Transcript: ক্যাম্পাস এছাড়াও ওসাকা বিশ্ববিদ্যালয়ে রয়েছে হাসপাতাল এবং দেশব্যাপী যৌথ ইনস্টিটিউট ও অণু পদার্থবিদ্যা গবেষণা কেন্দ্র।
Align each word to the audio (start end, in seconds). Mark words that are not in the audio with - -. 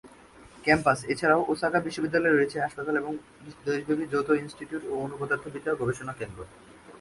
ক্যাম্পাস 0.65 0.99
এছাড়াও 1.13 1.41
ওসাকা 1.51 1.79
বিশ্ববিদ্যালয়ে 1.87 2.35
রয়েছে 2.35 2.57
হাসপাতাল 2.65 2.95
এবং 3.01 3.13
দেশব্যাপী 3.65 4.05
যৌথ 4.13 4.29
ইনস্টিটিউট 4.43 4.83
ও 4.91 4.93
অণু 5.03 5.15
পদার্থবিদ্যা 5.21 5.71
গবেষণা 5.81 6.13
কেন্দ্র। 6.19 6.39